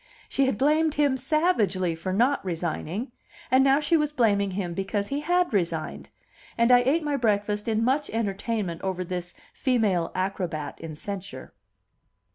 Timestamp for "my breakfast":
7.03-7.67